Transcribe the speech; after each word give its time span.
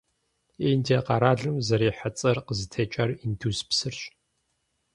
Индие 0.69 0.99
къэралым 1.07 1.57
зэрихьэ 1.65 2.09
цӀэр 2.17 2.37
къызытекӀар 2.45 3.09
Индус 3.25 3.59
псырщ. 3.67 4.01